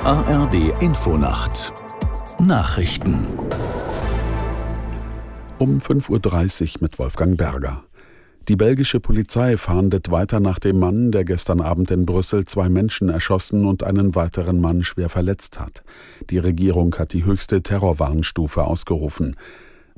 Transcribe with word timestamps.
ARD 0.00 0.80
Infonacht 0.80 1.72
Nachrichten 2.40 3.26
um 5.58 5.78
5.30 5.78 6.62
Uhr 6.62 6.82
mit 6.82 6.98
Wolfgang 6.98 7.36
Berger. 7.36 7.84
Die 8.48 8.56
belgische 8.56 8.98
Polizei 8.98 9.56
fahndet 9.56 10.10
weiter 10.10 10.40
nach 10.40 10.58
dem 10.58 10.78
Mann, 10.78 11.12
der 11.12 11.24
gestern 11.24 11.60
Abend 11.60 11.90
in 11.90 12.06
Brüssel 12.06 12.44
zwei 12.44 12.68
Menschen 12.68 13.08
erschossen 13.08 13.66
und 13.66 13.84
einen 13.84 14.14
weiteren 14.14 14.60
Mann 14.60 14.82
schwer 14.82 15.08
verletzt 15.08 15.60
hat. 15.60 15.82
Die 16.30 16.38
Regierung 16.38 16.94
hat 16.96 17.12
die 17.12 17.24
höchste 17.24 17.62
Terrorwarnstufe 17.62 18.64
ausgerufen. 18.64 19.36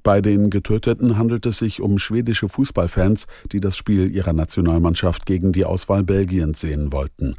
Bei 0.03 0.21
den 0.21 0.51
Getöteten 0.51 1.17
handelt 1.17 1.47
es 1.47 1.59
sich 1.59 1.81
um 1.81 1.99
schwedische 1.99 2.49
Fußballfans, 2.49 3.27
die 3.51 3.61
das 3.61 3.77
Spiel 3.77 4.15
ihrer 4.15 4.33
Nationalmannschaft 4.33 5.27
gegen 5.27 5.53
die 5.53 5.65
Auswahl 5.65 6.05
Belgiens 6.05 6.61
sehen 6.61 6.93
wollten. 6.93 7.37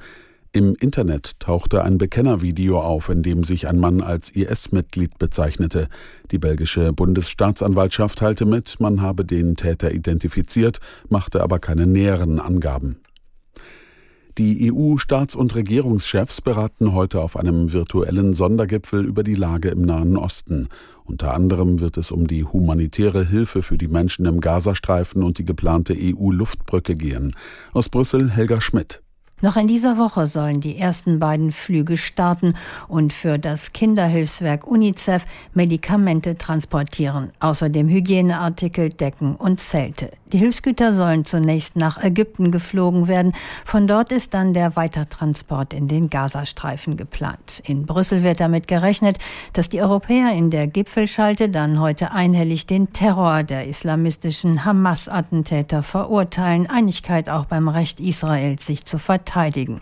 Im 0.53 0.75
Internet 0.75 1.39
tauchte 1.39 1.83
ein 1.83 1.97
Bekennervideo 1.97 2.79
auf, 2.79 3.09
in 3.09 3.21
dem 3.21 3.43
sich 3.43 3.67
ein 3.67 3.79
Mann 3.79 4.01
als 4.01 4.29
IS-Mitglied 4.29 5.19
bezeichnete. 5.19 5.89
Die 6.31 6.39
belgische 6.39 6.93
Bundesstaatsanwaltschaft 6.93 8.19
teilte 8.19 8.45
mit, 8.45 8.79
man 8.79 9.01
habe 9.01 9.25
den 9.25 9.55
Täter 9.55 9.91
identifiziert, 9.91 10.79
machte 11.09 11.43
aber 11.43 11.59
keine 11.59 11.85
näheren 11.85 12.39
Angaben. 12.39 12.97
Die 14.37 14.71
EU-Staats- 14.71 15.35
und 15.35 15.55
Regierungschefs 15.55 16.41
beraten 16.41 16.93
heute 16.93 17.21
auf 17.21 17.37
einem 17.37 17.73
virtuellen 17.73 18.35
Sondergipfel 18.35 19.03
über 19.03 19.23
die 19.23 19.33
Lage 19.33 19.69
im 19.69 19.81
Nahen 19.81 20.15
Osten. 20.15 20.69
Unter 21.05 21.33
anderem 21.33 21.79
wird 21.79 21.97
es 21.97 22.11
um 22.11 22.27
die 22.27 22.43
humanitäre 22.43 23.25
Hilfe 23.25 23.63
für 23.63 23.79
die 23.79 23.87
Menschen 23.87 24.27
im 24.27 24.39
Gazastreifen 24.39 25.23
und 25.23 25.39
die 25.39 25.45
geplante 25.45 25.95
EU-Luftbrücke 25.97 26.93
gehen. 26.93 27.35
Aus 27.73 27.89
Brüssel 27.89 28.29
Helga 28.29 28.61
Schmidt. 28.61 29.01
Noch 29.39 29.55
in 29.55 29.67
dieser 29.67 29.99
Woche 29.99 30.25
sollen 30.25 30.61
die 30.61 30.79
ersten 30.79 31.19
beiden 31.19 31.51
Flüge 31.51 31.95
starten 31.97 32.55
und 32.87 33.13
für 33.13 33.37
das 33.37 33.71
Kinderhilfswerk 33.71 34.65
UNICEF 34.65 35.27
Medikamente 35.53 36.39
transportieren, 36.39 37.31
außerdem 37.39 37.87
Hygieneartikel, 37.87 38.89
Decken 38.89 39.35
und 39.35 39.59
Zelte. 39.59 40.09
Die 40.33 40.39
Hilfsgüter 40.39 40.91
sollen 40.91 41.23
zunächst 41.23 41.75
nach 41.75 42.03
Ägypten 42.03 42.51
geflogen 42.51 43.07
werden. 43.07 43.33
Von 43.63 43.87
dort 43.87 44.11
ist 44.11 44.33
dann 44.33 44.55
der 44.55 44.75
Weitertransport 44.75 45.71
in 45.71 45.87
den 45.87 46.09
Gazastreifen 46.09 46.97
geplant. 46.97 47.61
In 47.63 47.85
Brüssel 47.85 48.23
wird 48.23 48.39
damit 48.39 48.67
gerechnet, 48.67 49.19
dass 49.53 49.69
die 49.69 49.81
Europäer 49.83 50.33
in 50.33 50.49
der 50.49 50.65
Gipfelschalte 50.65 51.49
dann 51.49 51.79
heute 51.79 52.11
einhellig 52.11 52.65
den 52.65 52.91
Terror 52.91 53.43
der 53.43 53.67
islamistischen 53.67 54.65
Hamas-Attentäter 54.65 55.83
verurteilen. 55.83 56.67
Einigkeit 56.67 57.29
auch 57.29 57.45
beim 57.45 57.69
Recht 57.69 57.99
Israels, 57.99 58.65
sich 58.65 58.83
zu 58.83 58.97
verteidigen 58.97 59.26
verteidigen. 59.27 59.81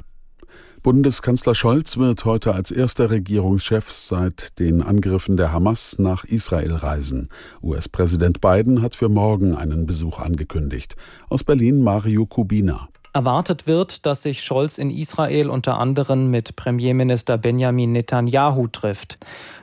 Bundeskanzler 0.81 1.55
Scholz 1.55 1.97
wird 1.97 2.25
heute 2.25 2.53
als 2.53 2.69
erster 2.69 3.09
Regierungschef 3.09 3.91
seit 3.91 4.59
den 4.59 4.83
Angriffen 4.83 5.35
der 5.35 5.51
Hamas 5.51 5.95
nach 5.97 6.25
Israel 6.25 6.73
reisen. 6.73 7.29
US-Präsident 7.63 8.39
Biden 8.39 8.83
hat 8.83 8.95
für 8.95 9.09
morgen 9.09 9.55
einen 9.55 9.87
Besuch 9.87 10.19
angekündigt. 10.19 10.95
Aus 11.27 11.43
Berlin 11.43 11.81
Mario 11.81 12.27
Kubina. 12.27 12.87
Erwartet 13.15 13.65
wird, 13.65 14.05
dass 14.05 14.23
sich 14.23 14.43
Scholz 14.43 14.77
in 14.77 14.89
Israel 14.89 15.49
unter 15.49 15.79
anderem 15.79 16.29
mit 16.29 16.57
Premierminister 16.57 17.37
Benjamin 17.37 17.93
Netanyahu 17.93 18.67
trifft. 18.67 19.19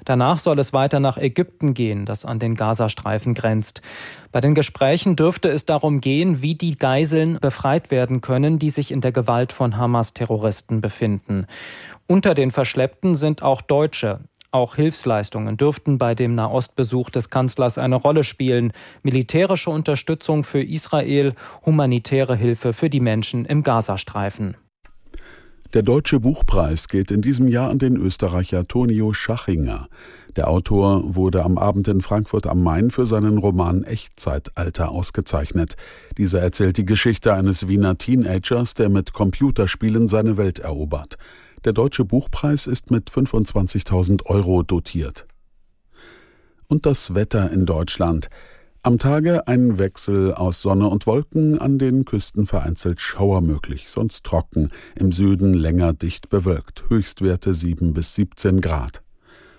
Danach 0.06 0.39
soll 0.39 0.58
es 0.58 0.72
weiter 0.72 1.00
nach 1.00 1.19
Ägypten 1.19 1.75
gehen, 1.75 2.06
das 2.06 2.25
an 2.25 2.39
den 2.39 2.55
Gazastreifen 2.55 3.34
grenzt. 3.34 3.83
Bei 4.33 4.41
den 4.41 4.55
Gesprächen 4.55 5.17
dürfte 5.17 5.50
es 5.50 5.67
darum 5.67 6.00
gehen, 6.00 6.41
wie 6.41 6.55
die 6.55 6.78
Geiseln 6.78 7.36
befreit 7.42 7.91
werden 7.91 8.23
können, 8.23 8.58
die 8.58 8.70
sich 8.70 8.91
in 8.91 9.03
der 9.03 9.12
Gewalt 9.12 9.53
von 9.53 9.77
Hamas-Terroristen 9.77 10.80
befinden. 10.80 11.47
Unter 12.06 12.33
den 12.33 12.53
Verschleppten 12.53 13.17
sind 13.17 13.42
auch 13.42 13.61
Deutsche. 13.61 14.20
Auch 14.55 14.75
Hilfsleistungen 14.77 15.57
dürften 15.57 15.96
bei 15.96 16.14
dem 16.14 16.35
Nahostbesuch 16.35 17.08
des 17.08 17.30
Kanzlers 17.30 17.79
eine 17.79 17.96
Rolle 17.96 18.23
spielen. 18.23 18.73
Militärische 19.02 19.70
Unterstützung 19.70 20.45
für 20.45 20.63
Israel, 20.63 21.33
humanitäre 21.64 22.36
Hilfe 22.36 22.74
für 22.74 22.91
die 22.91 23.01
Menschen 23.01 23.46
im 23.46 23.62
Gazastreifen. 23.62 24.58
Der 25.73 25.83
Deutsche 25.83 26.20
Buchpreis 26.20 26.89
geht 26.89 27.11
in 27.11 27.23
diesem 27.23 27.48
Jahr 27.48 27.70
an 27.70 27.79
den 27.79 27.96
Österreicher 27.96 28.68
Tonio 28.68 29.14
Schachinger. 29.14 29.89
Der 30.36 30.48
Autor 30.48 31.14
wurde 31.14 31.42
am 31.45 31.57
Abend 31.57 31.89
in 31.89 32.02
Frankfurt 32.02 32.46
am 32.46 32.62
Main 32.62 32.91
für 32.91 33.07
seinen 33.07 33.39
Roman 33.39 33.85
Echtzeitalter 33.85 34.91
ausgezeichnet. 34.91 35.77
Dieser 36.18 36.42
erzählt 36.42 36.77
die 36.77 36.85
Geschichte 36.85 37.33
eines 37.33 37.68
Wiener 37.68 37.96
Teenagers, 37.96 38.74
der 38.74 38.91
mit 38.91 39.14
Computerspielen 39.14 40.08
seine 40.08 40.36
Welt 40.36 40.58
erobert. 40.58 41.17
Der 41.64 41.73
Deutsche 41.73 42.05
Buchpreis 42.05 42.67
ist 42.67 42.90
mit 42.90 43.08
25.000 43.08 44.27
Euro 44.27 44.64
dotiert. 44.64 45.28
Und 46.67 46.86
das 46.86 47.14
Wetter 47.14 47.52
in 47.52 47.67
Deutschland. 47.67 48.30
Am 48.83 48.98
Tage 48.98 49.46
ein 49.46 49.78
Wechsel 49.78 50.34
aus 50.34 50.61
Sonne 50.61 50.89
und 50.89 51.06
Wolken, 51.06 51.61
an 51.61 51.78
den 51.78 52.05
Küsten 52.05 52.46
vereinzelt 52.46 53.00
Schauer 53.00 53.42
möglich, 53.42 53.89
sonst 53.90 54.24
trocken, 54.24 54.70
im 54.96 55.12
Süden 55.12 55.55
länger 55.55 55.92
dicht 55.92 56.30
bewölkt, 56.30 56.83
Höchstwerte 56.89 57.55
7 57.55 57.94
bis 57.94 58.17
17 58.17 58.61
Grad. 58.61 59.02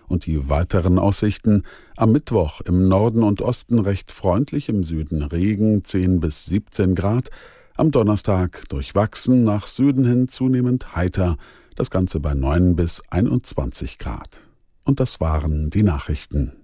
Und 0.09 0.25
die 0.25 0.49
weiteren 0.49 0.99
Aussichten 0.99 1.63
am 1.95 2.11
Mittwoch 2.11 2.59
im 2.59 2.89
Norden 2.89 3.23
und 3.23 3.41
Osten 3.41 3.79
recht 3.79 4.11
freundlich, 4.11 4.67
im 4.67 4.83
Süden 4.83 5.23
Regen 5.23 5.85
10 5.85 6.19
bis 6.19 6.47
17 6.47 6.95
Grad, 6.95 7.29
am 7.77 7.91
Donnerstag 7.91 8.67
durchwachsen, 8.67 9.45
nach 9.45 9.67
Süden 9.67 10.05
hin 10.05 10.27
zunehmend 10.27 10.97
heiter, 10.97 11.37
das 11.75 11.89
Ganze 11.89 12.19
bei 12.19 12.33
9 12.33 12.75
bis 12.75 13.01
21 13.09 13.99
Grad. 13.99 14.41
Und 14.83 14.99
das 14.99 15.19
waren 15.19 15.69
die 15.69 15.83
Nachrichten. 15.83 16.62